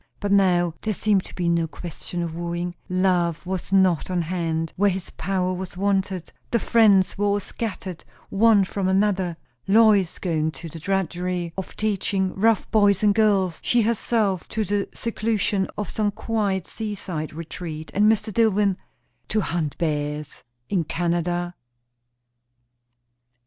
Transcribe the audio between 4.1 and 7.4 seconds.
hand, where his power was wanted; the friends were all